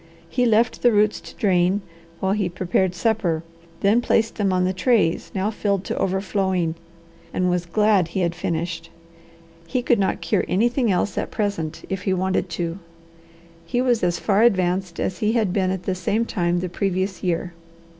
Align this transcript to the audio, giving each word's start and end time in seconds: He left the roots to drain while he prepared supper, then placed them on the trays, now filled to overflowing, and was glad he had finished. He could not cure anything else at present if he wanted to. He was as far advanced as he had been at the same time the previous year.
He 0.27 0.47
left 0.47 0.81
the 0.81 0.91
roots 0.91 1.21
to 1.21 1.35
drain 1.35 1.83
while 2.19 2.31
he 2.31 2.49
prepared 2.49 2.95
supper, 2.95 3.43
then 3.81 4.01
placed 4.01 4.33
them 4.33 4.51
on 4.51 4.63
the 4.65 4.73
trays, 4.73 5.29
now 5.35 5.51
filled 5.51 5.83
to 5.83 5.97
overflowing, 5.99 6.73
and 7.31 7.51
was 7.51 7.67
glad 7.67 8.07
he 8.07 8.21
had 8.21 8.33
finished. 8.33 8.89
He 9.67 9.83
could 9.83 9.99
not 9.99 10.19
cure 10.19 10.43
anything 10.47 10.91
else 10.91 11.19
at 11.19 11.29
present 11.29 11.85
if 11.87 12.01
he 12.01 12.15
wanted 12.15 12.49
to. 12.49 12.79
He 13.63 13.79
was 13.79 14.01
as 14.03 14.17
far 14.17 14.41
advanced 14.41 14.99
as 14.99 15.19
he 15.19 15.33
had 15.33 15.53
been 15.53 15.69
at 15.69 15.83
the 15.83 15.93
same 15.93 16.25
time 16.25 16.61
the 16.61 16.67
previous 16.69 17.21
year. 17.21 17.53